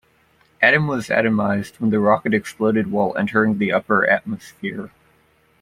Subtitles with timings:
[0.63, 4.89] Adam was atomized when the rocket exploded while entering the upper atmosphere.